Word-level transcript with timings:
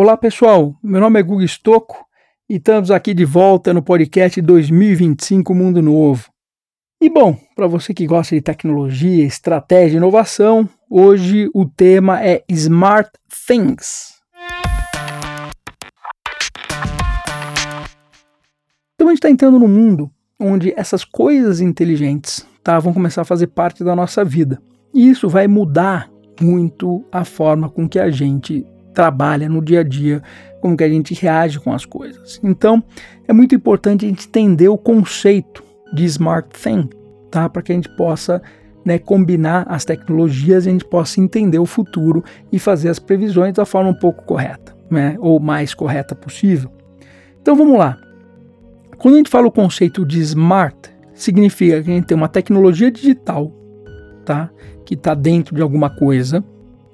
Olá 0.00 0.16
pessoal, 0.16 0.76
meu 0.80 1.00
nome 1.00 1.18
é 1.18 1.22
Guga 1.24 1.44
Stocco 1.44 2.06
e 2.48 2.54
estamos 2.54 2.88
aqui 2.88 3.12
de 3.12 3.24
volta 3.24 3.74
no 3.74 3.82
podcast 3.82 4.40
2025 4.40 5.52
Mundo 5.52 5.82
Novo. 5.82 6.30
E 7.02 7.10
bom, 7.10 7.36
para 7.56 7.66
você 7.66 7.92
que 7.92 8.06
gosta 8.06 8.36
de 8.36 8.40
tecnologia, 8.40 9.24
estratégia 9.24 9.96
e 9.96 9.96
inovação, 9.96 10.68
hoje 10.88 11.50
o 11.52 11.66
tema 11.66 12.24
é 12.24 12.44
Smart 12.48 13.10
Things. 13.44 14.14
Então 18.94 19.08
a 19.08 19.10
gente 19.10 19.18
está 19.18 19.30
entrando 19.30 19.58
num 19.58 19.66
mundo 19.66 20.08
onde 20.38 20.72
essas 20.76 21.04
coisas 21.04 21.60
inteligentes 21.60 22.46
tá, 22.62 22.78
vão 22.78 22.94
começar 22.94 23.22
a 23.22 23.24
fazer 23.24 23.48
parte 23.48 23.82
da 23.82 23.96
nossa 23.96 24.24
vida. 24.24 24.62
E 24.94 25.10
isso 25.10 25.28
vai 25.28 25.48
mudar 25.48 26.08
muito 26.40 27.04
a 27.10 27.24
forma 27.24 27.68
com 27.68 27.88
que 27.88 27.98
a 27.98 28.12
gente 28.12 28.64
trabalha 28.94 29.48
no 29.48 29.62
dia 29.62 29.80
a 29.80 29.82
dia, 29.82 30.22
como 30.60 30.76
que 30.76 30.84
a 30.84 30.88
gente 30.88 31.14
reage 31.14 31.60
com 31.60 31.72
as 31.72 31.84
coisas. 31.84 32.40
Então, 32.42 32.82
é 33.26 33.32
muito 33.32 33.54
importante 33.54 34.04
a 34.04 34.08
gente 34.08 34.26
entender 34.26 34.68
o 34.68 34.78
conceito 34.78 35.62
de 35.92 36.04
smart 36.04 36.48
thing, 36.50 36.88
tá? 37.30 37.48
Para 37.48 37.62
que 37.62 37.72
a 37.72 37.74
gente 37.74 37.88
possa 37.96 38.42
né, 38.84 38.98
combinar 38.98 39.66
as 39.68 39.84
tecnologias 39.84 40.66
a 40.66 40.70
gente 40.70 40.84
possa 40.84 41.20
entender 41.20 41.58
o 41.58 41.66
futuro 41.66 42.24
e 42.50 42.58
fazer 42.58 42.88
as 42.88 42.98
previsões 42.98 43.52
da 43.52 43.66
forma 43.66 43.90
um 43.90 43.94
pouco 43.94 44.24
correta, 44.24 44.74
né? 44.90 45.16
Ou 45.20 45.38
mais 45.38 45.74
correta 45.74 46.14
possível. 46.14 46.70
Então, 47.40 47.54
vamos 47.54 47.78
lá. 47.78 47.98
Quando 48.96 49.14
a 49.14 49.18
gente 49.18 49.30
fala 49.30 49.46
o 49.46 49.52
conceito 49.52 50.04
de 50.04 50.20
smart, 50.20 50.76
significa 51.14 51.82
que 51.82 51.90
a 51.90 51.94
gente 51.94 52.06
tem 52.06 52.16
uma 52.16 52.28
tecnologia 52.28 52.90
digital, 52.90 53.52
tá? 54.24 54.50
Que 54.84 54.94
está 54.94 55.14
dentro 55.14 55.54
de 55.54 55.62
alguma 55.62 55.90
coisa, 55.90 56.42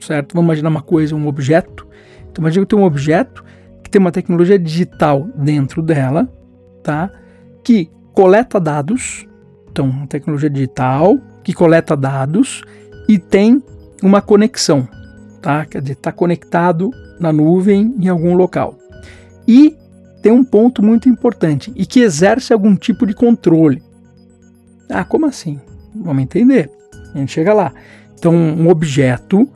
certo? 0.01 0.35
Vamos 0.35 0.47
imaginar 0.49 0.69
uma 0.69 0.83
coisa, 0.83 1.15
um 1.15 1.27
objeto. 1.27 1.87
Então, 2.31 2.43
imagina 2.43 2.65
que 2.65 2.75
tem 2.75 2.79
um 2.79 2.85
objeto 2.85 3.45
que 3.83 3.91
tem 3.91 4.01
uma 4.01 4.13
tecnologia 4.13 4.59
digital 4.59 5.29
dentro 5.37 5.83
dela, 5.83 6.29
tá? 6.83 7.11
Que 7.63 7.91
coleta 8.13 8.59
dados. 8.61 9.27
Então, 9.71 9.87
uma 9.87 10.07
tecnologia 10.07 10.51
digital 10.51 11.19
que 11.43 11.53
coleta 11.53 11.97
dados 11.97 12.63
e 13.09 13.19
tem 13.19 13.63
uma 14.03 14.21
conexão, 14.21 14.89
tá? 15.41 15.65
Quer 15.67 15.81
dizer, 15.81 15.95
está 15.95 16.13
conectado 16.13 16.91
na 17.19 17.33
nuvem 17.33 17.95
em 17.99 18.09
algum 18.09 18.35
local. 18.35 18.79
E 19.47 19.77
tem 20.23 20.33
um 20.33 20.45
ponto 20.45 20.83
muito 20.83 21.09
importante 21.09 21.73
e 21.77 21.85
que 21.85 22.01
exerce 22.01 22.53
algum 22.53 22.75
tipo 22.75 23.07
de 23.07 23.15
controle. 23.15 23.83
Ah, 24.89 25.05
como 25.05 25.27
assim? 25.27 25.61
Vamos 25.95 26.23
entender. 26.23 26.71
A 27.15 27.19
gente 27.19 27.33
chega 27.33 27.53
lá. 27.53 27.73
Então, 28.19 28.35
um 28.35 28.69
objeto 28.69 29.49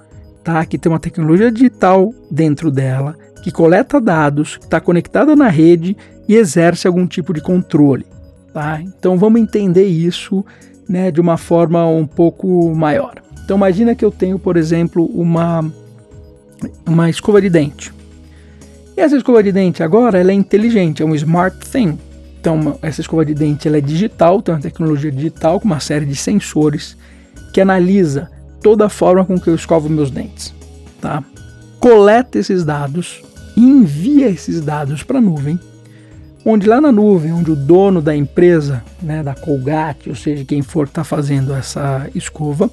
que 0.67 0.79
tem 0.79 0.91
uma 0.91 0.99
tecnologia 0.99 1.51
digital 1.51 2.13
dentro 2.31 2.71
dela, 2.71 3.17
que 3.43 3.51
coleta 3.51 4.01
dados, 4.01 4.57
que 4.57 4.65
está 4.65 4.81
conectada 4.81 5.35
na 5.37 5.49
rede 5.49 5.97
e 6.29 6.35
exerce 6.35 6.87
algum 6.87 7.07
tipo 7.07 7.33
de 7.33 7.41
controle. 7.41 8.07
Tá? 8.53 8.81
Então, 8.81 9.17
vamos 9.17 9.41
entender 9.41 9.85
isso 9.85 10.45
né, 10.89 11.11
de 11.11 11.21
uma 11.21 11.37
forma 11.37 11.87
um 11.87 12.07
pouco 12.07 12.75
maior. 12.75 13.15
Então, 13.45 13.57
imagina 13.57 13.95
que 13.95 14.05
eu 14.05 14.11
tenho, 14.11 14.39
por 14.39 14.57
exemplo, 14.57 15.05
uma, 15.07 15.65
uma 16.87 17.09
escova 17.09 17.41
de 17.41 17.49
dente. 17.49 17.93
E 18.97 19.01
essa 19.01 19.17
escova 19.17 19.43
de 19.43 19.53
dente 19.53 19.83
agora 19.83 20.19
ela 20.19 20.33
é 20.33 20.35
inteligente, 20.35 21.03
é 21.03 21.07
um 21.07 21.15
smart 21.15 21.57
thing. 21.71 21.99
Então, 22.41 22.79
essa 22.83 23.01
escova 23.01 23.25
de 23.25 23.35
dente 23.35 23.69
ela 23.69 23.79
é 23.79 23.81
digital, 23.81 24.43
tem 24.43 24.55
uma 24.55 24.61
tecnologia 24.61 25.11
digital 25.11 25.61
com 25.61 25.67
uma 25.67 25.81
série 25.81 26.05
de 26.05 26.17
sensores 26.17 26.97
que 27.53 27.61
analisa 27.61 28.31
toda 28.63 28.87
a 28.87 28.89
forma 28.89 29.25
com 29.25 29.39
que 29.39 29.49
eu 29.49 29.55
escovo 29.55 29.89
meus 29.89 30.11
dentes, 30.11 30.55
tá? 31.01 31.23
Coleta 31.81 32.39
esses 32.39 32.65
dados 32.65 33.23
envia 33.61 34.29
esses 34.29 34.61
dados 34.61 35.03
para 35.03 35.19
a 35.19 35.21
nuvem, 35.21 35.59
onde 36.45 36.69
lá 36.69 36.81
na 36.81 36.93
nuvem, 36.93 37.33
onde 37.33 37.51
o 37.51 37.57
dono 37.57 38.01
da 38.01 38.15
empresa, 38.15 38.83
né, 39.03 39.23
da 39.23 39.35
Colgate, 39.35 40.09
ou 40.09 40.15
seja, 40.15 40.45
quem 40.45 40.63
for 40.63 40.87
está 40.87 41.03
fazendo 41.05 41.53
essa 41.53 42.09
escova, 42.15 42.71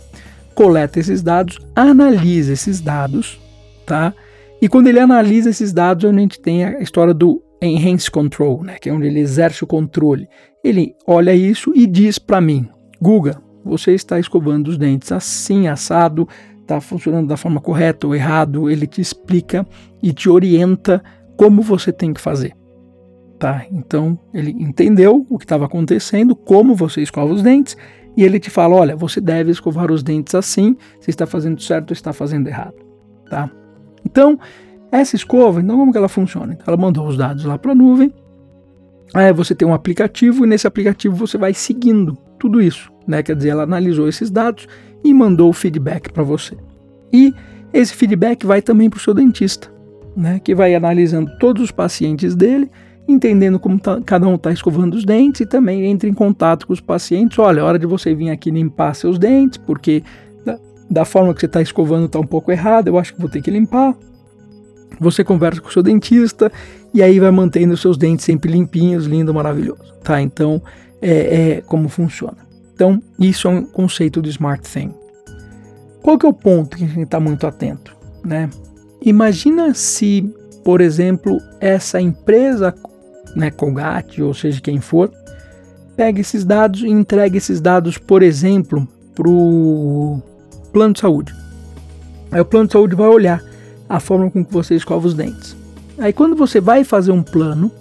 coleta 0.54 1.00
esses 1.00 1.22
dados, 1.22 1.60
analisa 1.76 2.54
esses 2.54 2.80
dados, 2.80 3.40
tá? 3.86 4.14
E 4.62 4.70
quando 4.70 4.88
ele 4.88 5.00
analisa 5.00 5.50
esses 5.50 5.74
dados, 5.74 6.06
a 6.06 6.14
gente 6.14 6.40
tem 6.40 6.64
a 6.64 6.80
história 6.80 7.14
do 7.14 7.42
Enhance 7.62 8.10
Control, 8.10 8.64
né, 8.64 8.78
que 8.80 8.90
é 8.90 8.94
onde 8.94 9.08
ele 9.08 9.20
exerce 9.20 9.64
o 9.64 9.68
controle. 9.68 10.28
Ele 10.64 10.96
olha 11.06 11.34
isso 11.34 11.74
e 11.76 11.86
diz 11.86 12.18
para 12.18 12.40
mim, 12.40 12.68
Guga, 13.02 13.42
você 13.66 13.94
está 13.94 14.20
escovando 14.20 14.68
os 14.68 14.78
dentes 14.78 15.12
assim, 15.12 15.68
assado, 15.68 16.30
está 16.62 16.80
funcionando 16.80 17.28
da 17.28 17.36
forma 17.36 17.60
correta 17.60 18.06
ou 18.06 18.16
errado, 18.16 18.70
ele 18.70 18.86
te 18.86 19.02
explica 19.02 19.66
e 20.02 20.14
te 20.14 20.30
orienta 20.30 21.04
como 21.36 21.62
você 21.62 21.92
tem 21.92 22.14
que 22.14 22.22
fazer. 22.22 22.56
Tá? 23.40 23.66
Então, 23.72 24.18
ele 24.34 24.52
entendeu 24.52 25.26
o 25.30 25.38
que 25.38 25.46
estava 25.46 25.66
acontecendo, 25.66 26.36
como 26.36 26.76
você 26.76 27.02
escova 27.02 27.34
os 27.34 27.42
dentes, 27.42 27.76
e 28.16 28.24
ele 28.24 28.40
te 28.40 28.50
fala: 28.50 28.76
olha, 28.76 28.96
você 28.96 29.20
deve 29.20 29.52
escovar 29.52 29.92
os 29.92 30.02
dentes 30.02 30.36
assim, 30.36 30.78
você 31.00 31.10
está 31.10 31.26
fazendo 31.26 31.62
certo 31.62 31.90
ou 31.90 31.94
está 31.94 32.14
fazendo 32.14 32.48
errado. 32.48 32.76
Tá? 33.30 33.50
Então, 34.06 34.40
essa 34.92 35.16
escova, 35.16 35.60
então 35.60 35.78
como 35.78 35.92
que 35.92 35.98
ela 35.98 36.08
funciona? 36.08 36.58
Ela 36.66 36.78
mandou 36.78 37.08
os 37.08 37.18
dados 37.18 37.44
lá 37.44 37.58
para 37.58 37.74
a 37.74 37.76
nuvem, 37.76 38.14
aí 39.14 39.34
você 39.34 39.54
tem 39.54 39.68
um 39.68 39.74
aplicativo 39.74 40.46
e 40.46 40.48
nesse 40.48 40.68
aplicativo 40.68 41.16
você 41.16 41.38
vai 41.38 41.54
seguindo 41.54 42.18
tudo 42.40 42.62
isso, 42.62 42.92
né? 43.08 43.24
Quer 43.24 43.36
dizer, 43.36 43.50
ela 43.50 43.64
analisou 43.64 44.08
esses 44.08 44.30
dados 44.30 44.68
e 45.04 45.14
mandou 45.14 45.50
o 45.50 45.54
feedback 45.54 46.12
para 46.12 46.24
você. 46.24 46.58
E 47.12 47.34
esse 47.74 47.94
feedback 47.94 48.46
vai 48.46 48.62
também 48.62 48.90
para 48.90 48.98
o 48.98 49.02
seu 49.02 49.14
dentista, 49.14 49.72
né? 50.16 50.40
Que 50.44 50.56
vai 50.56 50.74
analisando 50.74 51.32
todos 51.40 51.64
os 51.64 51.72
pacientes 51.72 52.36
dele, 52.36 52.70
entendendo 53.08 53.60
como 53.60 53.80
tá, 53.80 54.02
cada 54.06 54.28
um 54.28 54.36
está 54.36 54.52
escovando 54.52 54.96
os 54.96 55.06
dentes 55.06 55.42
e 55.42 55.46
também 55.46 55.86
entra 55.86 56.10
em 56.10 56.14
contato 56.14 56.66
com 56.66 56.74
os 56.74 56.82
pacientes. 56.82 57.38
Olha, 57.38 57.60
é 57.60 57.64
hora 57.64 57.78
de 57.78 57.86
você 57.86 58.16
vir 58.16 58.30
aqui 58.30 58.50
limpar 58.50 58.96
seus 58.96 59.20
dentes, 59.20 59.58
porque 59.58 60.04
da, 60.46 60.58
da 60.90 61.06
forma 61.06 61.34
que 61.34 61.40
você 61.40 61.46
está 61.46 61.62
escovando 61.62 62.06
está 62.06 62.20
um 62.20 62.26
pouco 62.26 62.52
errado, 62.52 62.88
eu 62.88 62.98
acho 62.98 63.14
que 63.14 63.20
vou 63.20 63.30
ter 63.30 63.42
que 63.42 63.52
limpar. 63.52 63.96
Você 65.00 65.24
conversa 65.24 65.60
com 65.60 65.68
o 65.68 65.72
seu 65.72 65.84
dentista 65.84 66.52
e 66.94 67.04
aí 67.04 67.20
vai 67.20 67.32
mantendo 67.32 67.74
os 67.74 67.82
seus 67.82 67.98
dentes 67.98 68.24
sempre 68.24 68.50
limpinhos, 68.50 69.06
lindo, 69.06 69.34
maravilhoso, 69.34 69.94
tá? 70.02 70.22
Então, 70.22 70.62
é, 71.02 71.58
é 71.58 71.62
como 71.62 71.90
funciona. 71.90 72.45
Então, 72.76 73.02
isso 73.18 73.48
é 73.48 73.52
um 73.52 73.64
conceito 73.64 74.22
de 74.22 74.30
Smart 74.30 74.70
Thing. 74.70 74.94
Qual 76.04 76.20
que 76.20 76.26
é 76.26 76.30
o 76.30 76.34
ponto 76.34 76.76
que 76.76 76.84
a 76.84 76.88
gente 76.88 77.04
está 77.04 77.22
muito 77.22 77.48
atento? 77.48 77.96
Né? 78.24 78.50
Imagina 79.02 79.74
se, 79.74 80.30
por 80.64 80.82
exemplo, 80.82 81.40
essa 81.62 82.02
empresa, 82.02 82.76
né, 83.34 83.50
Colgate, 83.50 84.22
ou 84.22 84.34
seja, 84.34 84.60
quem 84.60 84.82
for, 84.82 85.10
pega 85.96 86.20
esses 86.20 86.44
dados 86.44 86.82
e 86.82 86.90
entrega 86.90 87.38
esses 87.38 87.62
dados, 87.62 87.98
por 87.98 88.22
exemplo, 88.22 88.86
para 89.16 89.30
o 89.30 90.22
plano 90.74 90.94
de 90.94 91.00
saúde. 91.00 91.34
Aí 92.30 92.42
o 92.42 92.46
plano 92.46 92.68
de 92.68 92.74
saúde 92.74 92.94
vai 92.94 93.08
olhar 93.08 93.42
a 93.88 94.02
forma 94.02 94.30
com 94.30 94.44
que 94.44 94.52
você 94.52 94.76
escova 94.76 95.08
os 95.08 95.14
dentes. 95.14 95.56
Aí 95.98 96.12
quando 96.12 96.36
você 96.36 96.60
vai 96.60 96.84
fazer 96.84 97.14
um 97.14 97.24
plano, 97.24 97.72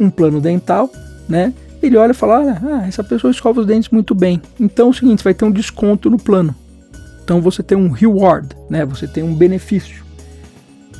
um 0.00 0.10
plano 0.10 0.40
dental, 0.40 0.90
né, 1.28 1.54
ele 1.82 1.96
olha 1.96 2.12
e 2.12 2.14
fala: 2.14 2.58
ah, 2.62 2.86
essa 2.86 3.02
pessoa 3.02 3.30
escova 3.30 3.60
os 3.60 3.66
dentes 3.66 3.90
muito 3.90 4.14
bem. 4.14 4.40
Então 4.58 4.86
é 4.86 4.90
o 4.90 4.94
seguinte, 4.94 5.24
vai 5.24 5.34
ter 5.34 5.44
um 5.44 5.50
desconto 5.50 6.08
no 6.08 6.18
plano. 6.18 6.54
Então 7.24 7.40
você 7.40 7.62
tem 7.62 7.76
um 7.76 7.90
reward, 7.90 8.54
né? 8.70 8.84
Você 8.86 9.06
tem 9.06 9.22
um 9.22 9.34
benefício. 9.34 10.04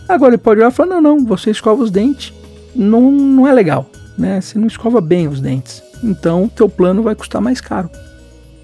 Agora 0.09 0.34
ele 0.34 0.43
pode 0.43 0.60
olhar 0.60 0.70
e 0.70 0.75
falar: 0.75 0.94
não, 0.94 1.00
não, 1.00 1.25
você 1.25 1.50
escova 1.50 1.82
os 1.82 1.91
dentes, 1.91 2.32
não, 2.75 3.10
não 3.10 3.47
é 3.47 3.53
legal, 3.53 3.88
né? 4.19 4.41
Você 4.41 4.59
não 4.59 4.66
escova 4.66 5.00
bem 5.00 5.28
os 5.28 5.41
dentes. 5.41 5.82
Então 6.03 6.48
teu 6.48 6.69
plano 6.69 7.03
vai 7.03 7.14
custar 7.14 7.41
mais 7.41 7.60
caro. 7.60 7.88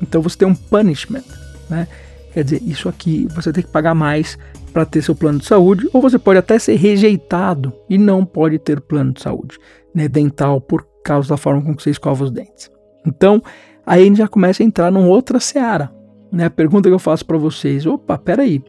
Então 0.03 0.21
você 0.21 0.37
tem 0.37 0.49
um 0.49 0.55
punishment, 0.55 1.25
né? 1.69 1.87
Quer 2.33 2.45
dizer, 2.45 2.63
isso 2.65 2.89
aqui 2.89 3.27
você 3.35 3.53
tem 3.53 3.65
que 3.65 3.71
pagar 3.71 3.95
mais 3.95 4.39
para 4.73 4.85
ter 4.85 5.03
seu 5.03 5.15
plano 5.15 5.39
de 5.39 5.47
saúde, 5.47 5.89
ou 5.93 6.01
você 6.01 6.19
pode 6.19 6.39
até 6.39 6.59
ser 6.59 6.77
rejeitado 6.77 7.73
e 7.89 7.97
não 7.97 8.25
pode 8.25 8.59
ter 8.59 8.81
plano 8.81 9.13
de 9.13 9.23
saúde 9.23 9.59
né, 9.95 10.09
dental 10.09 10.61
por 10.61 10.87
causa 11.09 11.29
da 11.29 11.37
forma 11.37 11.63
com 11.63 11.75
que 11.75 11.83
você 11.83 11.91
escova 11.91 12.25
os 12.25 12.31
dentes. 12.31 12.71
Então, 13.07 13.43
aí 13.87 14.03
a 14.03 14.05
gente 14.05 14.19
já 14.19 14.29
começa 14.29 14.63
a 14.63 14.67
entrar 14.67 14.91
numa 14.91 15.07
outra 15.07 15.41
seara. 15.41 15.91
Né? 16.31 16.45
A 16.45 16.51
pergunta 16.51 16.89
que 16.89 16.95
eu 16.95 16.99
faço 16.99 17.25
para 17.25 17.39
vocês: 17.39 17.87
opa, 17.87 18.19
peraí. 18.19 18.63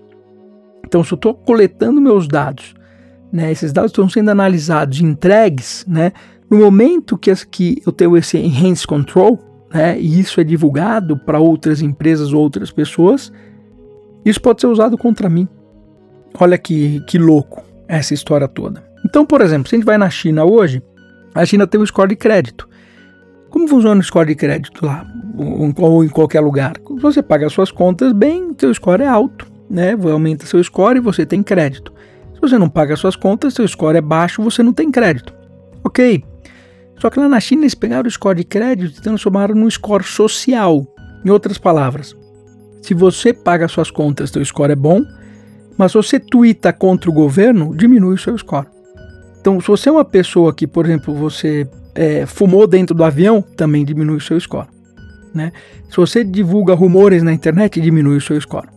Então, 0.86 1.04
se 1.04 1.12
eu 1.12 1.18
estou 1.18 1.34
coletando 1.34 2.02
meus 2.02 2.28
dados, 2.28 2.74
né, 3.32 3.52
esses 3.52 3.72
dados 3.72 3.92
estão 3.92 4.10
sendo 4.10 4.32
analisados 4.32 5.02
entregues, 5.02 5.86
né, 5.88 6.14
no 6.50 6.58
momento 6.58 7.18
que, 7.18 7.32
que 7.46 7.82
eu 7.86 7.92
tenho 7.92 8.18
esse 8.18 8.38
enhanced 8.38 8.88
control, 8.88 9.38
né, 9.72 10.00
e 10.00 10.20
isso 10.20 10.42
é 10.42 10.44
divulgado 10.44 11.18
para 11.18 11.38
outras 11.38 11.82
empresas, 11.82 12.34
outras 12.34 12.72
pessoas, 12.72 13.32
isso 14.26 14.42
pode 14.42 14.62
ser 14.62 14.68
usado 14.68 14.98
contra 14.98 15.30
mim. 15.30 15.48
Olha 16.40 16.58
que, 16.58 17.02
que 17.02 17.20
louco 17.20 17.64
essa 17.88 18.14
história 18.14 18.48
toda. 18.48 18.84
Então, 19.06 19.26
por 19.26 19.42
exemplo, 19.42 19.70
se 19.70 19.76
a 19.76 19.78
gente 19.78 19.86
vai 19.86 19.98
na 19.98 20.10
China 20.10 20.46
hoje, 20.46 20.82
a 21.40 21.46
China 21.46 21.66
tem 21.66 21.80
um 21.80 21.86
score 21.86 22.10
de 22.10 22.16
crédito. 22.18 22.68
Como 23.50 23.68
funciona 23.68 24.00
o 24.00 24.04
score 24.04 24.28
de 24.28 24.36
crédito 24.36 24.86
lá? 24.86 25.08
Ou 25.78 26.04
em 26.04 26.10
qualquer 26.10 26.42
lugar? 26.42 26.74
Você 27.00 27.24
paga 27.24 27.48
as 27.48 27.54
suas 27.54 27.72
contas 27.72 28.12
bem, 28.12 28.54
seu 28.58 28.74
score 28.74 29.04
é 29.04 29.08
alto, 29.08 29.48
né? 29.70 29.94
Aumenta 29.94 30.46
seu 30.46 30.62
score 30.62 30.98
e 30.98 31.02
você 31.02 31.26
tem 31.26 31.42
crédito. 31.42 31.94
Se 32.36 32.42
você 32.42 32.58
não 32.58 32.70
paga 32.70 32.96
suas 32.96 33.16
contas, 33.16 33.54
seu 33.54 33.66
score 33.68 33.98
é 33.98 34.02
baixo, 34.02 34.44
você 34.44 34.62
não 34.62 34.74
tem 34.74 34.92
crédito. 34.92 35.34
Ok. 35.84 36.24
Só 37.00 37.10
que 37.10 37.18
lá 37.18 37.30
na 37.30 37.40
China 37.40 37.62
eles 37.62 37.74
pegaram 37.74 38.08
o 38.08 38.12
score 38.12 38.38
de 38.38 38.44
crédito 38.44 39.00
e 39.00 39.02
transformaram 39.02 39.56
num 39.56 39.70
score 39.70 40.04
social. 40.04 40.86
Em 41.26 41.30
outras 41.30 41.58
palavras, 41.58 42.16
se 42.82 42.94
você 42.94 43.34
paga 43.34 43.68
suas 43.70 43.90
contas, 43.90 44.30
seu 44.30 44.44
score 44.44 44.74
é 44.74 44.76
bom, 44.76 45.02
mas 45.78 45.94
se 45.94 45.98
você 45.98 46.20
tuita 46.20 46.74
contra 46.74 47.10
o 47.10 47.14
governo, 47.14 47.74
diminui 47.76 48.16
o 48.16 48.18
seu 48.18 48.38
score. 48.38 48.68
Então, 49.40 49.60
se 49.62 49.68
você 49.68 49.90
é 49.90 49.92
uma 49.92 50.06
pessoa 50.06 50.54
que, 50.54 50.68
por 50.68 50.86
exemplo, 50.86 51.14
você 51.14 51.68
é, 51.96 52.26
fumou 52.26 52.68
dentro 52.68 52.96
do 52.96 53.04
avião, 53.04 53.42
também 53.42 53.86
diminui 53.86 54.18
o 54.18 54.22
seu 54.22 54.40
score. 54.40 54.68
Né? 55.34 55.52
Se 55.90 55.98
você 55.98 56.24
divulga 56.24 56.74
rumores 56.74 57.24
na 57.24 57.34
internet, 57.34 57.80
diminui 57.80 58.18
o 58.18 58.22
seu 58.22 58.40
score. 58.40 58.68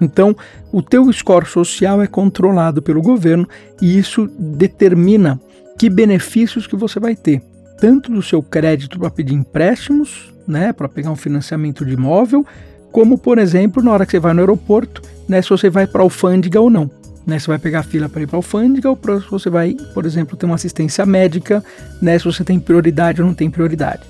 Então, 0.00 0.34
o 0.72 0.82
teu 0.82 1.12
score 1.12 1.46
social 1.46 2.00
é 2.00 2.06
controlado 2.06 2.80
pelo 2.80 3.02
governo 3.02 3.46
e 3.82 3.98
isso 3.98 4.28
determina 4.38 5.38
que 5.78 5.90
benefícios 5.90 6.66
que 6.66 6.76
você 6.76 6.98
vai 6.98 7.14
ter, 7.14 7.42
tanto 7.78 8.10
do 8.10 8.22
seu 8.22 8.42
crédito 8.42 8.98
para 8.98 9.10
pedir 9.10 9.34
empréstimos, 9.34 10.32
né, 10.46 10.72
para 10.72 10.88
pegar 10.88 11.10
um 11.10 11.16
financiamento 11.16 11.84
de 11.84 11.92
imóvel, 11.92 12.44
como, 12.90 13.16
por 13.18 13.38
exemplo, 13.38 13.82
na 13.82 13.92
hora 13.92 14.04
que 14.04 14.12
você 14.12 14.18
vai 14.18 14.32
no 14.32 14.40
aeroporto, 14.40 15.02
né, 15.28 15.40
se 15.40 15.50
você 15.50 15.70
vai 15.70 15.86
para 15.86 16.02
alfândega 16.02 16.60
ou 16.60 16.70
não. 16.70 16.90
Né, 17.30 17.38
se 17.38 17.46
vai 17.46 17.60
pegar 17.60 17.84
fila 17.84 18.08
para 18.08 18.22
ir 18.22 18.26
para 18.26 18.36
alfândega 18.36 18.90
ou 18.90 18.98
se 19.20 19.30
você 19.30 19.48
vai, 19.48 19.76
por 19.94 20.04
exemplo, 20.04 20.36
ter 20.36 20.46
uma 20.46 20.56
assistência 20.56 21.06
médica, 21.06 21.62
né, 22.02 22.18
se 22.18 22.24
você 22.24 22.42
tem 22.42 22.58
prioridade 22.58 23.22
ou 23.22 23.26
não 23.28 23.34
tem 23.34 23.48
prioridade. 23.48 24.02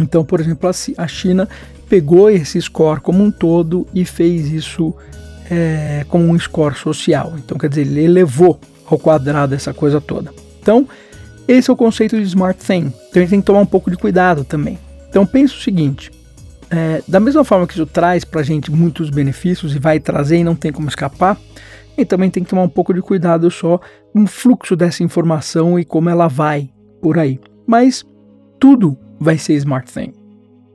Então, 0.00 0.24
por 0.24 0.40
exemplo, 0.40 0.70
a 0.96 1.06
China 1.06 1.46
pegou 1.90 2.30
esse 2.30 2.58
score 2.62 3.02
como 3.02 3.22
um 3.22 3.30
todo 3.30 3.86
e 3.94 4.02
fez 4.06 4.50
isso 4.50 4.94
é, 5.50 6.06
como 6.08 6.24
um 6.24 6.38
score 6.38 6.74
social. 6.74 7.34
Então, 7.36 7.58
quer 7.58 7.68
dizer, 7.68 7.82
ele 7.82 8.02
elevou 8.02 8.58
ao 8.86 8.98
quadrado 8.98 9.54
essa 9.54 9.74
coisa 9.74 10.00
toda. 10.00 10.32
Então, 10.62 10.88
esse 11.46 11.68
é 11.68 11.72
o 11.72 11.76
conceito 11.76 12.16
de 12.16 12.22
Smart 12.22 12.58
Thing. 12.58 12.86
Então, 12.86 13.16
a 13.16 13.18
gente 13.18 13.28
tem 13.28 13.40
que 13.40 13.46
tomar 13.46 13.60
um 13.60 13.66
pouco 13.66 13.90
de 13.90 13.98
cuidado 13.98 14.42
também. 14.42 14.78
Então, 15.10 15.26
pensa 15.26 15.52
o 15.52 15.58
seguinte: 15.60 16.10
é, 16.70 17.02
da 17.06 17.20
mesma 17.20 17.44
forma 17.44 17.66
que 17.66 17.74
isso 17.74 17.84
traz 17.84 18.24
para 18.24 18.40
a 18.40 18.44
gente 18.44 18.70
muitos 18.70 19.10
benefícios 19.10 19.76
e 19.76 19.78
vai 19.78 20.00
trazer 20.00 20.38
e 20.38 20.44
não 20.44 20.56
tem 20.56 20.72
como 20.72 20.88
escapar, 20.88 21.38
e 21.96 22.04
também 22.04 22.30
tem 22.30 22.42
que 22.42 22.50
tomar 22.50 22.62
um 22.62 22.68
pouco 22.68 22.92
de 22.92 23.00
cuidado 23.00 23.50
só 23.50 23.80
com 24.12 24.24
o 24.24 24.26
fluxo 24.26 24.74
dessa 24.74 25.02
informação 25.02 25.78
e 25.78 25.84
como 25.84 26.10
ela 26.10 26.28
vai 26.28 26.70
por 27.00 27.18
aí. 27.18 27.40
Mas 27.66 28.04
tudo 28.58 28.98
vai 29.20 29.38
ser 29.38 29.54
Smart 29.54 29.92
Thing. 29.92 30.12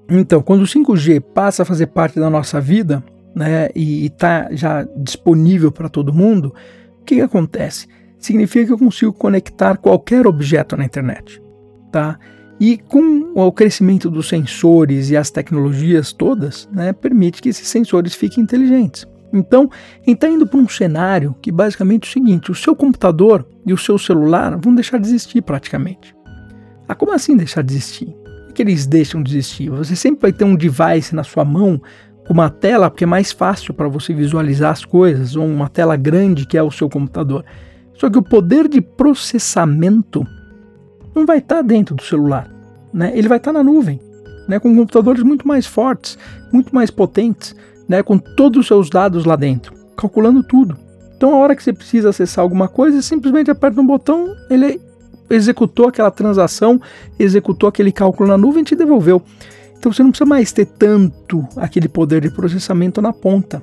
Então, 0.09 0.41
quando 0.41 0.61
o 0.61 0.65
5G 0.65 1.21
passa 1.21 1.63
a 1.63 1.65
fazer 1.65 1.87
parte 1.87 2.19
da 2.19 2.29
nossa 2.29 2.59
vida, 2.59 3.03
né, 3.35 3.69
e 3.75 4.07
está 4.07 4.47
já 4.51 4.87
disponível 4.97 5.71
para 5.71 5.87
todo 5.87 6.13
mundo, 6.13 6.53
o 7.01 7.05
que, 7.05 7.15
que 7.15 7.21
acontece? 7.21 7.87
Significa 8.17 8.65
que 8.65 8.73
eu 8.73 8.77
consigo 8.77 9.13
conectar 9.13 9.77
qualquer 9.77 10.25
objeto 10.25 10.75
na 10.75 10.83
internet, 10.83 11.41
tá? 11.91 12.17
E 12.59 12.77
com 12.77 13.31
o 13.35 13.51
crescimento 13.51 14.09
dos 14.09 14.27
sensores 14.27 15.09
e 15.09 15.15
as 15.15 15.31
tecnologias 15.31 16.11
todas, 16.11 16.67
né, 16.73 16.91
permite 16.91 17.41
que 17.41 17.49
esses 17.49 17.67
sensores 17.67 18.13
fiquem 18.13 18.43
inteligentes. 18.43 19.05
Então, 19.31 19.69
está 20.05 20.27
indo 20.27 20.47
para 20.47 20.59
um 20.59 20.67
cenário 20.67 21.35
que 21.41 21.51
basicamente 21.51 22.05
é 22.05 22.09
o 22.09 22.13
seguinte: 22.13 22.51
o 22.51 22.55
seu 22.55 22.75
computador 22.75 23.45
e 23.65 23.73
o 23.73 23.77
seu 23.77 23.97
celular 23.97 24.57
vão 24.57 24.73
deixar 24.73 24.99
de 24.99 25.07
existir 25.07 25.41
praticamente. 25.41 26.15
Ah, 26.87 26.95
como 26.95 27.13
assim 27.13 27.37
deixar 27.37 27.61
de 27.61 27.73
existir? 27.73 28.15
É 28.49 28.51
que 28.51 28.61
eles 28.61 28.87
deixam 28.87 29.21
de 29.21 29.37
existir? 29.37 29.69
Você 29.69 29.95
sempre 29.95 30.21
vai 30.23 30.33
ter 30.33 30.43
um 30.43 30.55
device 30.55 31.13
na 31.13 31.23
sua 31.23 31.45
mão 31.45 31.79
com 32.25 32.33
uma 32.33 32.49
tela, 32.49 32.89
porque 32.89 33.03
é 33.03 33.07
mais 33.07 33.31
fácil 33.31 33.73
para 33.73 33.87
você 33.87 34.13
visualizar 34.13 34.71
as 34.71 34.83
coisas, 34.83 35.35
ou 35.35 35.45
uma 35.45 35.69
tela 35.69 35.95
grande 35.95 36.47
que 36.47 36.57
é 36.57 36.63
o 36.63 36.71
seu 36.71 36.89
computador. 36.89 37.45
Só 37.93 38.09
que 38.09 38.17
o 38.17 38.23
poder 38.23 38.67
de 38.67 38.81
processamento 38.81 40.25
não 41.15 41.25
vai 41.25 41.39
estar 41.39 41.57
tá 41.57 41.61
dentro 41.61 41.95
do 41.95 42.03
celular, 42.03 42.49
né? 42.93 43.11
Ele 43.13 43.27
vai 43.27 43.37
estar 43.37 43.51
tá 43.51 43.59
na 43.59 43.63
nuvem, 43.63 43.99
né? 44.47 44.59
Com 44.59 44.75
computadores 44.75 45.21
muito 45.21 45.47
mais 45.47 45.65
fortes, 45.65 46.17
muito 46.51 46.73
mais 46.73 46.89
potentes, 46.89 47.55
né? 47.89 48.03
Com 48.03 48.17
todos 48.19 48.61
os 48.61 48.67
seus 48.67 48.89
dados 48.89 49.25
lá 49.25 49.35
dentro, 49.35 49.73
calculando 49.97 50.43
tudo. 50.43 50.77
Então, 51.17 51.33
a 51.33 51.37
hora 51.37 51.55
que 51.55 51.63
você 51.63 51.73
precisa 51.73 52.09
acessar 52.09 52.43
alguma 52.43 52.69
coisa, 52.69 53.01
simplesmente 53.01 53.51
aperta 53.51 53.81
um 53.81 53.85
botão, 53.85 54.33
ele 54.49 54.79
executou 55.29 55.87
aquela 55.87 56.09
transação, 56.09 56.79
executou 57.17 57.67
aquele 57.67 57.91
cálculo 57.91 58.29
na 58.29 58.37
nuvem 58.37 58.61
e 58.61 58.65
te 58.65 58.75
devolveu. 58.75 59.21
Então 59.77 59.91
você 59.91 60.03
não 60.03 60.11
precisa 60.11 60.27
mais 60.27 60.51
ter 60.51 60.65
tanto 60.65 61.47
aquele 61.55 61.87
poder 61.87 62.21
de 62.21 62.29
processamento 62.29 63.01
na 63.01 63.13
ponta. 63.13 63.61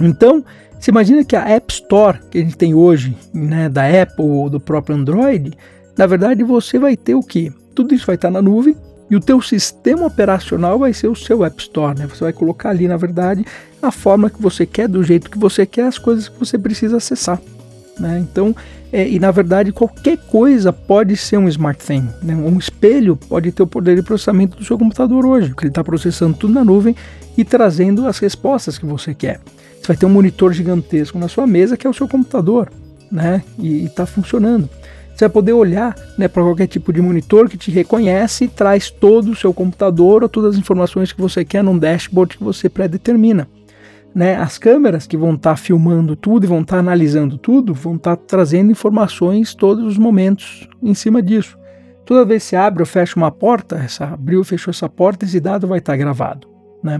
Então, 0.00 0.44
você 0.78 0.90
imagina 0.90 1.24
que 1.24 1.34
a 1.34 1.48
App 1.48 1.72
Store 1.72 2.20
que 2.30 2.38
a 2.38 2.40
gente 2.40 2.56
tem 2.56 2.74
hoje, 2.74 3.16
né, 3.34 3.68
da 3.68 3.84
Apple 3.86 4.24
ou 4.24 4.48
do 4.48 4.60
próprio 4.60 4.96
Android, 4.96 5.52
na 5.96 6.06
verdade 6.06 6.44
você 6.44 6.78
vai 6.78 6.96
ter 6.96 7.14
o 7.14 7.22
que? 7.22 7.52
Tudo 7.74 7.94
isso 7.94 8.06
vai 8.06 8.14
estar 8.14 8.30
na 8.30 8.40
nuvem 8.40 8.76
e 9.10 9.16
o 9.16 9.20
teu 9.20 9.42
sistema 9.42 10.06
operacional 10.06 10.78
vai 10.78 10.92
ser 10.92 11.08
o 11.08 11.16
seu 11.16 11.44
App 11.44 11.60
Store, 11.60 11.98
né? 11.98 12.06
Você 12.06 12.22
vai 12.22 12.32
colocar 12.32 12.70
ali, 12.70 12.86
na 12.86 12.96
verdade, 12.96 13.44
a 13.82 13.90
forma 13.90 14.30
que 14.30 14.40
você 14.40 14.64
quer, 14.64 14.86
do 14.86 15.02
jeito 15.02 15.30
que 15.30 15.38
você 15.38 15.66
quer, 15.66 15.86
as 15.86 15.98
coisas 15.98 16.28
que 16.28 16.38
você 16.38 16.56
precisa 16.56 16.98
acessar. 16.98 17.40
Né? 17.98 18.18
Então, 18.20 18.54
é, 18.92 19.08
e 19.08 19.18
na 19.18 19.30
verdade, 19.30 19.72
qualquer 19.72 20.16
coisa 20.16 20.72
pode 20.72 21.16
ser 21.16 21.36
um 21.36 21.48
smart 21.48 21.84
thing. 21.84 22.08
Né? 22.22 22.34
Um 22.34 22.58
espelho 22.58 23.16
pode 23.16 23.52
ter 23.52 23.62
o 23.62 23.66
poder 23.66 23.96
de 23.96 24.02
processamento 24.02 24.56
do 24.56 24.64
seu 24.64 24.78
computador 24.78 25.26
hoje, 25.26 25.48
porque 25.48 25.64
ele 25.64 25.70
está 25.70 25.84
processando 25.84 26.36
tudo 26.36 26.54
na 26.54 26.64
nuvem 26.64 26.94
e 27.36 27.44
trazendo 27.44 28.06
as 28.06 28.18
respostas 28.18 28.78
que 28.78 28.86
você 28.86 29.14
quer. 29.14 29.40
Você 29.80 29.88
vai 29.88 29.96
ter 29.96 30.06
um 30.06 30.10
monitor 30.10 30.52
gigantesco 30.52 31.18
na 31.18 31.28
sua 31.28 31.46
mesa 31.46 31.76
que 31.76 31.86
é 31.86 31.90
o 31.90 31.94
seu 31.94 32.08
computador, 32.08 32.70
né? 33.10 33.42
E 33.58 33.84
está 33.84 34.06
funcionando. 34.06 34.68
Você 35.20 35.26
vai 35.26 35.34
poder 35.34 35.52
olhar 35.52 35.94
né, 36.16 36.28
para 36.28 36.42
qualquer 36.42 36.66
tipo 36.66 36.90
de 36.94 37.02
monitor 37.02 37.46
que 37.46 37.58
te 37.58 37.70
reconhece 37.70 38.44
e 38.44 38.48
traz 38.48 38.88
todo 38.88 39.32
o 39.32 39.36
seu 39.36 39.52
computador 39.52 40.22
ou 40.22 40.30
todas 40.30 40.54
as 40.54 40.58
informações 40.58 41.12
que 41.12 41.20
você 41.20 41.44
quer 41.44 41.62
num 41.62 41.76
dashboard 41.76 42.38
que 42.38 42.42
você 42.42 42.70
predetermina 42.70 43.46
né, 44.14 44.36
as 44.36 44.56
câmeras 44.56 45.06
que 45.06 45.18
vão 45.18 45.34
estar 45.34 45.50
tá 45.50 45.56
filmando 45.56 46.16
tudo 46.16 46.44
e 46.44 46.46
vão 46.46 46.62
estar 46.62 46.76
tá 46.76 46.80
analisando 46.80 47.36
tudo, 47.36 47.74
vão 47.74 47.96
estar 47.96 48.16
tá 48.16 48.22
trazendo 48.26 48.70
informações 48.72 49.54
todos 49.54 49.84
os 49.84 49.98
momentos 49.98 50.66
em 50.82 50.94
cima 50.94 51.20
disso. 51.20 51.58
Toda 52.06 52.24
vez 52.24 52.42
que 52.44 52.48
se 52.48 52.56
abre 52.56 52.80
ou 52.80 52.86
fecha 52.86 53.14
uma 53.14 53.30
porta, 53.30 53.76
essa 53.76 54.06
abriu 54.06 54.38
ou 54.38 54.44
fechou 54.44 54.70
essa 54.70 54.88
porta, 54.88 55.26
esse 55.26 55.38
dado 55.38 55.66
vai 55.66 55.80
estar 55.80 55.92
tá 55.92 55.96
gravado. 55.98 56.48
Né? 56.82 56.98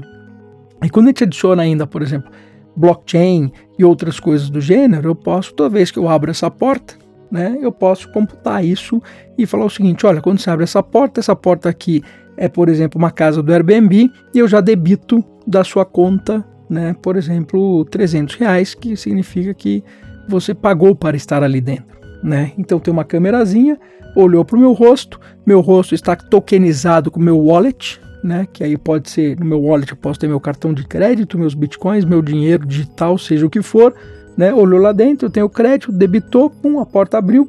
E 0.84 0.90
quando 0.90 1.06
a 1.06 1.08
gente 1.08 1.24
adiciona 1.24 1.62
ainda, 1.62 1.86
por 1.86 2.02
exemplo, 2.02 2.30
blockchain 2.76 3.50
e 3.78 3.82
outras 3.82 4.20
coisas 4.20 4.50
do 4.50 4.60
gênero, 4.60 5.08
eu 5.08 5.14
posso, 5.14 5.54
toda 5.54 5.70
vez 5.70 5.90
que 5.90 5.98
eu 5.98 6.06
abro 6.06 6.30
essa 6.30 6.50
porta, 6.50 6.99
né, 7.30 7.58
eu 7.60 7.70
posso 7.70 8.10
computar 8.10 8.64
isso 8.64 9.00
e 9.38 9.46
falar 9.46 9.64
o 9.64 9.70
seguinte: 9.70 10.06
olha, 10.06 10.20
quando 10.20 10.38
você 10.38 10.50
abre 10.50 10.64
essa 10.64 10.82
porta, 10.82 11.20
essa 11.20 11.36
porta 11.36 11.68
aqui 11.68 12.02
é, 12.36 12.48
por 12.48 12.68
exemplo, 12.68 12.98
uma 12.98 13.10
casa 13.10 13.42
do 13.42 13.52
Airbnb 13.52 14.10
e 14.34 14.38
eu 14.38 14.48
já 14.48 14.60
debito 14.60 15.22
da 15.46 15.62
sua 15.62 15.84
conta 15.84 16.44
né, 16.70 16.94
por 17.02 17.16
exemplo, 17.16 17.84
300 17.86 18.36
reais, 18.36 18.74
que 18.74 18.96
significa 18.96 19.52
que 19.52 19.82
você 20.28 20.54
pagou 20.54 20.94
para 20.94 21.16
estar 21.16 21.42
ali 21.42 21.60
dentro. 21.60 21.98
Né? 22.22 22.52
Então 22.56 22.78
tem 22.78 22.92
uma 22.92 23.04
câmerazinha, 23.04 23.76
olhou 24.14 24.44
para 24.44 24.56
o 24.56 24.60
meu 24.60 24.72
rosto, 24.72 25.18
meu 25.44 25.60
rosto 25.60 25.94
está 25.94 26.14
tokenizado 26.14 27.10
com 27.10 27.18
meu 27.18 27.38
wallet, 27.38 28.00
né? 28.22 28.46
que 28.52 28.62
aí 28.62 28.76
pode 28.78 29.10
ser, 29.10 29.36
no 29.40 29.44
meu 29.44 29.60
wallet 29.60 29.90
eu 29.90 29.96
posso 29.96 30.20
ter 30.20 30.28
meu 30.28 30.38
cartão 30.38 30.72
de 30.72 30.86
crédito, 30.86 31.36
meus 31.36 31.54
bitcoins, 31.54 32.04
meu 32.04 32.22
dinheiro 32.22 32.64
digital, 32.64 33.18
seja 33.18 33.44
o 33.44 33.50
que 33.50 33.62
for, 33.62 33.92
né? 34.40 34.54
olhou 34.54 34.80
lá 34.80 34.92
dentro, 34.92 35.26
eu 35.26 35.30
tenho 35.30 35.48
crédito, 35.48 35.92
debitou, 35.92 36.48
pum, 36.48 36.80
a 36.80 36.86
porta 36.86 37.18
abriu, 37.18 37.48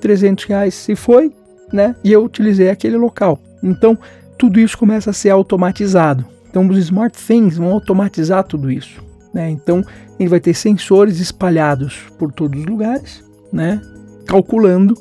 300 0.00 0.44
reais 0.46 0.74
se 0.74 0.96
foi, 0.96 1.32
né? 1.72 1.94
e 2.02 2.12
eu 2.12 2.24
utilizei 2.24 2.70
aquele 2.70 2.96
local. 2.96 3.38
Então 3.62 3.98
tudo 4.38 4.60
isso 4.60 4.78
começa 4.78 5.10
a 5.10 5.12
ser 5.12 5.30
automatizado. 5.30 6.24
Então, 6.48 6.66
os 6.66 6.78
smart 6.78 7.18
things 7.18 7.58
vão 7.58 7.72
automatizar 7.72 8.44
tudo 8.44 8.70
isso. 8.70 9.02
Né? 9.34 9.50
Então, 9.50 9.84
ele 10.18 10.28
vai 10.28 10.40
ter 10.40 10.54
sensores 10.54 11.20
espalhados 11.20 12.04
por 12.18 12.32
todos 12.32 12.60
os 12.60 12.66
lugares, 12.66 13.22
né? 13.52 13.82
calculando 14.26 14.94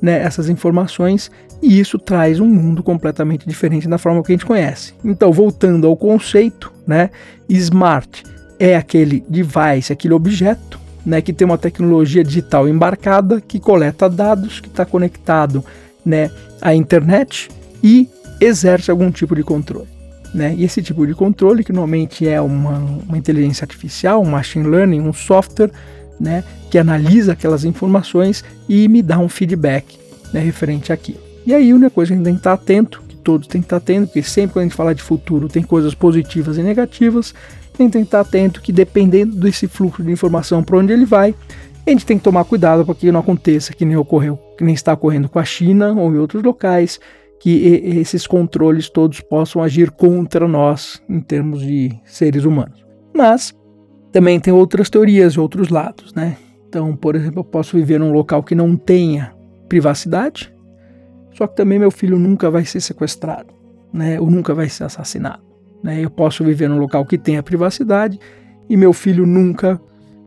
né, 0.00 0.22
essas 0.22 0.48
informações, 0.48 1.30
e 1.60 1.78
isso 1.80 1.98
traz 1.98 2.38
um 2.38 2.46
mundo 2.46 2.82
completamente 2.82 3.48
diferente 3.48 3.88
da 3.88 3.98
forma 3.98 4.22
que 4.22 4.32
a 4.32 4.34
gente 4.34 4.46
conhece. 4.46 4.94
Então, 5.04 5.32
voltando 5.32 5.86
ao 5.86 5.96
conceito, 5.96 6.72
né, 6.86 7.10
smart 7.48 8.24
é 8.64 8.76
aquele 8.76 9.24
device, 9.28 9.92
aquele 9.92 10.14
objeto 10.14 10.78
né, 11.04 11.20
que 11.20 11.32
tem 11.32 11.44
uma 11.44 11.58
tecnologia 11.58 12.22
digital 12.22 12.68
embarcada, 12.68 13.40
que 13.40 13.58
coleta 13.58 14.08
dados, 14.08 14.60
que 14.60 14.68
está 14.68 14.84
conectado 14.86 15.64
né, 16.06 16.30
à 16.60 16.72
internet 16.72 17.50
e 17.82 18.08
exerce 18.40 18.88
algum 18.88 19.10
tipo 19.10 19.34
de 19.34 19.42
controle. 19.42 19.88
Né? 20.32 20.54
E 20.56 20.62
esse 20.62 20.80
tipo 20.80 21.04
de 21.04 21.12
controle, 21.12 21.64
que 21.64 21.72
normalmente 21.72 22.28
é 22.28 22.40
uma, 22.40 22.78
uma 22.78 23.18
inteligência 23.18 23.64
artificial, 23.64 24.22
um 24.22 24.30
machine 24.30 24.68
learning, 24.68 25.00
um 25.00 25.12
software, 25.12 25.72
né, 26.20 26.44
que 26.70 26.78
analisa 26.78 27.32
aquelas 27.32 27.64
informações 27.64 28.44
e 28.68 28.86
me 28.86 29.02
dá 29.02 29.18
um 29.18 29.28
feedback 29.28 29.98
né, 30.32 30.38
referente 30.38 30.92
aqui. 30.92 31.16
E 31.44 31.52
aí, 31.52 31.72
a 31.72 31.74
única 31.74 31.90
coisa 31.90 32.10
que 32.10 32.14
a 32.14 32.16
gente 32.16 32.24
tem 32.24 32.34
que 32.34 32.40
estar 32.40 32.52
atento, 32.52 33.02
que 33.22 33.24
todos 33.24 33.46
têm 33.46 33.60
que 33.60 33.66
estar 33.66 33.76
atento, 33.76 34.08
porque 34.08 34.22
sempre 34.22 34.54
quando 34.54 34.64
a 34.64 34.68
gente 34.68 34.76
fala 34.76 34.94
de 34.94 35.02
futuro 35.02 35.48
tem 35.48 35.62
coisas 35.62 35.94
positivas 35.94 36.58
e 36.58 36.62
negativas, 36.62 37.32
tem 37.72 37.88
que 37.88 37.98
estar 37.98 38.20
atento 38.20 38.60
que 38.60 38.72
dependendo 38.72 39.36
desse 39.36 39.68
fluxo 39.68 40.02
de 40.02 40.10
informação 40.10 40.62
para 40.62 40.76
onde 40.76 40.92
ele 40.92 41.04
vai, 41.04 41.34
a 41.86 41.90
gente 41.90 42.04
tem 42.04 42.18
que 42.18 42.24
tomar 42.24 42.44
cuidado 42.44 42.84
para 42.84 42.94
que 42.94 43.10
não 43.10 43.20
aconteça 43.20 43.72
que 43.72 43.84
nem 43.84 43.96
ocorreu, 43.96 44.38
que 44.58 44.64
nem 44.64 44.74
está 44.74 44.92
ocorrendo 44.92 45.28
com 45.28 45.38
a 45.38 45.44
China 45.44 45.92
ou 45.92 46.12
em 46.12 46.18
outros 46.18 46.42
locais, 46.42 47.00
que 47.40 47.50
esses 47.96 48.26
controles 48.26 48.88
todos 48.88 49.20
possam 49.20 49.62
agir 49.62 49.90
contra 49.90 50.46
nós 50.46 51.02
em 51.08 51.20
termos 51.20 51.60
de 51.60 51.92
seres 52.04 52.44
humanos. 52.44 52.84
Mas 53.14 53.52
também 54.12 54.38
tem 54.38 54.52
outras 54.52 54.88
teorias 54.88 55.34
e 55.34 55.40
outros 55.40 55.68
lados, 55.68 56.12
né? 56.14 56.36
Então, 56.68 56.94
por 56.94 57.16
exemplo, 57.16 57.40
eu 57.40 57.44
posso 57.44 57.76
viver 57.76 57.98
num 57.98 58.12
local 58.12 58.42
que 58.42 58.54
não 58.54 58.76
tenha 58.76 59.34
privacidade, 59.68 60.51
só 61.32 61.46
que 61.46 61.56
também 61.56 61.78
meu 61.78 61.90
filho 61.90 62.18
nunca 62.18 62.50
vai 62.50 62.64
ser 62.64 62.80
sequestrado, 62.80 63.52
né? 63.92 64.20
Ou 64.20 64.30
nunca 64.30 64.54
vai 64.54 64.68
ser 64.68 64.84
assassinado. 64.84 65.42
Né? 65.82 66.00
Eu 66.00 66.10
posso 66.10 66.44
viver 66.44 66.68
num 66.68 66.78
local 66.78 67.04
que 67.04 67.18
tenha 67.18 67.42
privacidade 67.42 68.18
e 68.68 68.76
meu 68.76 68.92
filho 68.92 69.26
nunca, 69.26 69.80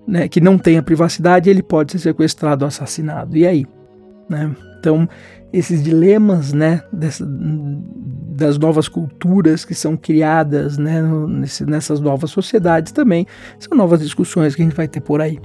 né, 0.08 0.28
que 0.28 0.42
não 0.42 0.58
tenha 0.58 0.84
privacidade, 0.84 1.50
ele 1.50 1.64
pode 1.64 1.94
ser 1.94 2.00
sequestrado 2.00 2.66
ou 2.66 2.68
assassinado. 2.68 3.38
E 3.38 3.48
aí? 3.48 3.66
Né? 4.30 4.54
Então, 4.80 5.08
esses 5.54 5.82
dilemas 5.82 6.52
né, 6.52 6.84
dessa, 6.92 7.26
das 7.26 8.58
novas 8.58 8.88
culturas 8.88 9.64
que 9.64 9.74
são 9.74 9.96
criadas 9.96 10.78
né, 10.78 11.02
nesse, 11.02 11.66
nessas 11.66 12.00
novas 12.00 12.30
sociedades 12.30 12.92
também 12.92 13.26
são 13.58 13.78
novas 13.78 14.02
discussões 14.02 14.54
que 14.54 14.62
a 14.62 14.66
gente 14.66 14.76
vai 14.76 14.88
ter 14.88 15.00
por 15.00 15.22
aí. 15.22 15.40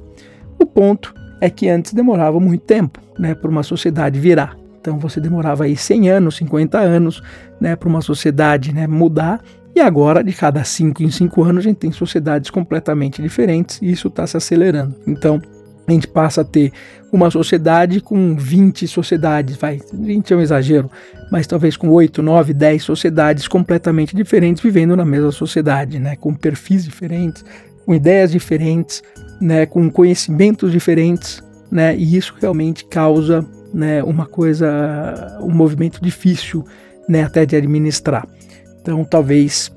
O 0.59 0.67
ponto 0.67 1.15
é 1.41 1.49
que 1.49 1.69
antes 1.69 1.95
demorava 1.95 2.39
muito 2.39 2.65
tempo 2.65 3.01
né, 3.19 3.35
para 3.35 3.51
uma 3.51 3.63
sociedade 3.63 4.19
virar. 4.19 4.60
Então 4.81 4.99
você 4.99 5.21
demorava 5.21 5.65
aí 5.65 5.77
100 5.77 6.09
anos, 6.09 6.37
50 6.37 6.79
anos 6.79 7.23
né, 7.61 7.77
para 7.77 7.89
uma 7.89 8.01
sociedade 8.01 8.73
né, 8.73 8.87
mudar 8.87 9.41
e 9.75 9.81
agora, 9.81 10.23
de 10.23 10.33
cada 10.33 10.65
5 10.65 11.03
em 11.03 11.11
5 11.11 11.43
anos, 11.43 11.65
a 11.65 11.69
gente 11.69 11.79
tem 11.79 11.93
sociedades 11.93 12.51
completamente 12.51 13.23
diferentes 13.23 13.81
e 13.81 13.91
isso 13.91 14.09
está 14.09 14.27
se 14.27 14.37
acelerando. 14.37 14.97
Então, 15.07 15.41
a 15.87 15.93
gente 15.93 16.09
passa 16.09 16.41
a 16.41 16.45
ter 16.45 16.73
uma 17.13 17.31
sociedade 17.31 18.01
com 18.01 18.37
20 18.37 18.87
sociedades, 18.87 19.57
vai, 19.57 19.81
20 19.93 20.33
é 20.33 20.37
um 20.37 20.41
exagero, 20.41 20.91
mas 21.31 21.47
talvez 21.47 21.77
com 21.77 21.89
8, 21.89 22.23
9, 22.23 22.53
10 22.53 22.83
sociedades 22.83 23.49
completamente 23.49 24.15
diferentes 24.15 24.63
vivendo 24.63 24.97
na 24.97 25.05
mesma 25.05 25.33
sociedade, 25.33 25.99
né, 25.99 26.15
com 26.15 26.35
perfis 26.35 26.85
diferentes, 26.85 27.45
com 27.85 27.95
ideias 27.95 28.31
diferentes, 28.31 29.03
né, 29.41 29.67
com 29.67 29.91
conhecimentos 29.91 30.71
diferentes, 30.71 31.43
né, 31.71 31.97
e 31.97 32.17
isso 32.17 32.35
realmente 32.41 32.85
causa, 32.85 33.45
né, 33.73 34.03
uma 34.03 34.27
coisa, 34.27 35.39
um 35.41 35.51
movimento 35.51 36.01
difícil, 36.03 36.65
né, 37.09 37.25
até 37.25 37.47
de 37.47 37.57
administrar. 37.57 38.27
Então 38.81 39.05
talvez 39.05 39.73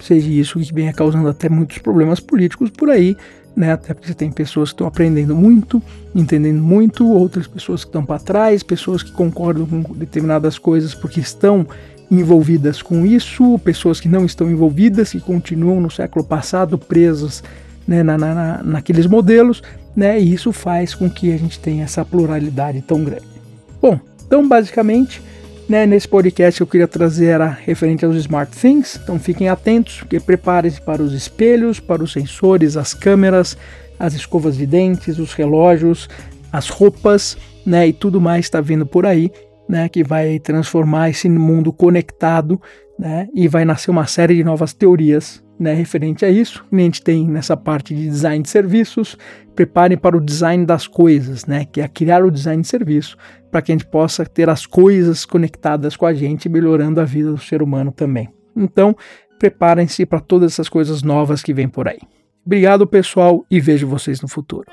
seja 0.00 0.28
isso 0.28 0.58
que 0.58 0.72
venha 0.72 0.92
causando 0.92 1.28
até 1.28 1.48
muitos 1.48 1.78
problemas 1.78 2.20
políticos 2.20 2.70
por 2.70 2.90
aí, 2.90 3.16
né? 3.56 3.72
Até 3.72 3.92
porque 3.92 4.06
você 4.06 4.14
tem 4.14 4.30
pessoas 4.30 4.70
que 4.70 4.74
estão 4.74 4.86
aprendendo 4.86 5.34
muito, 5.34 5.82
entendendo 6.14 6.62
muito, 6.62 7.08
outras 7.08 7.46
pessoas 7.46 7.82
que 7.82 7.88
estão 7.88 8.04
para 8.04 8.20
trás, 8.20 8.62
pessoas 8.62 9.02
que 9.02 9.10
concordam 9.10 9.66
com 9.66 9.82
determinadas 9.94 10.58
coisas 10.58 10.94
porque 10.94 11.20
estão 11.20 11.66
envolvidas 12.10 12.80
com 12.80 13.04
isso, 13.04 13.58
pessoas 13.58 14.00
que 14.00 14.08
não 14.08 14.24
estão 14.24 14.50
envolvidas, 14.50 15.10
que 15.10 15.20
continuam 15.20 15.80
no 15.80 15.90
século 15.90 16.24
passado 16.24 16.78
presas 16.78 17.42
né, 17.86 18.02
na, 18.02 18.16
na, 18.16 18.62
naqueles 18.62 19.06
modelos, 19.06 19.62
né? 19.96 20.20
E 20.20 20.32
isso 20.32 20.52
faz 20.52 20.94
com 20.94 21.10
que 21.10 21.32
a 21.32 21.36
gente 21.36 21.58
tenha 21.58 21.84
essa 21.84 22.04
pluralidade 22.04 22.80
tão 22.82 23.02
grande. 23.02 23.37
Bom, 23.80 23.98
então 24.26 24.46
basicamente 24.46 25.22
né, 25.68 25.84
nesse 25.84 26.08
podcast 26.08 26.60
eu 26.60 26.66
queria 26.66 26.88
trazer 26.88 27.26
era 27.26 27.46
referente 27.46 28.04
aos 28.04 28.16
Smart 28.16 28.56
Things, 28.56 28.98
então 29.02 29.18
fiquem 29.18 29.48
atentos, 29.48 29.98
porque 29.98 30.18
preparem-se 30.18 30.80
para 30.80 31.02
os 31.02 31.12
espelhos, 31.12 31.78
para 31.78 32.02
os 32.02 32.12
sensores, 32.12 32.76
as 32.76 32.94
câmeras, 32.94 33.56
as 33.98 34.14
escovas 34.14 34.56
de 34.56 34.64
dentes, 34.64 35.18
os 35.18 35.34
relógios, 35.34 36.08
as 36.50 36.70
roupas, 36.70 37.36
né, 37.66 37.86
e 37.86 37.92
tudo 37.92 38.20
mais 38.20 38.46
está 38.46 38.60
vindo 38.60 38.86
por 38.86 39.04
aí, 39.04 39.30
né, 39.68 39.88
que 39.88 40.02
vai 40.02 40.38
transformar 40.38 41.10
esse 41.10 41.28
mundo 41.28 41.70
conectado, 41.70 42.60
né, 42.98 43.28
e 43.34 43.46
vai 43.46 43.66
nascer 43.66 43.90
uma 43.90 44.06
série 44.06 44.34
de 44.34 44.42
novas 44.42 44.72
teorias 44.72 45.42
né, 45.58 45.74
referente 45.74 46.24
a 46.24 46.30
isso. 46.30 46.64
A 46.70 46.76
gente 46.76 47.02
tem 47.02 47.28
nessa 47.28 47.56
parte 47.56 47.94
de 47.94 48.08
design 48.08 48.42
de 48.42 48.48
serviços, 48.48 49.16
preparem 49.54 49.98
para 49.98 50.16
o 50.16 50.20
design 50.20 50.64
das 50.64 50.86
coisas, 50.86 51.46
né, 51.46 51.64
que 51.64 51.80
é 51.80 51.88
criar 51.88 52.24
o 52.24 52.30
design 52.30 52.62
de 52.62 52.68
serviço, 52.68 53.16
para 53.50 53.62
que 53.62 53.72
a 53.72 53.74
gente 53.74 53.86
possa 53.86 54.24
ter 54.24 54.48
as 54.48 54.66
coisas 54.66 55.24
conectadas 55.24 55.96
com 55.96 56.06
a 56.06 56.14
gente, 56.14 56.48
melhorando 56.48 57.00
a 57.00 57.04
vida 57.04 57.32
do 57.32 57.38
ser 57.38 57.62
humano 57.62 57.90
também. 57.90 58.28
Então, 58.56 58.96
preparem-se 59.38 60.04
para 60.04 60.20
todas 60.20 60.52
essas 60.52 60.68
coisas 60.68 61.02
novas 61.02 61.42
que 61.42 61.54
vêm 61.54 61.68
por 61.68 61.88
aí. 61.88 62.00
Obrigado, 62.44 62.86
pessoal, 62.86 63.44
e 63.50 63.60
vejo 63.60 63.86
vocês 63.86 64.20
no 64.20 64.28
futuro. 64.28 64.66